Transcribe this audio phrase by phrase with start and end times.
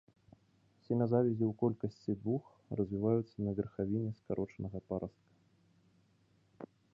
[0.85, 2.43] Семязавязі ў колькасці двух
[2.79, 6.75] развіваюцца на верхавіне скарочанага парастка.